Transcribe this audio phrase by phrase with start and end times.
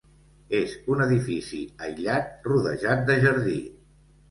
[0.59, 3.63] És un edifici aïllat, rodejat de jardí.